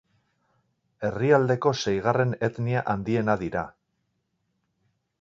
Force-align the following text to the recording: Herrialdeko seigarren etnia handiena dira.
Herrialdeko 1.09 1.75
seigarren 1.83 2.33
etnia 2.49 2.85
handiena 2.97 3.39
dira. 3.47 3.67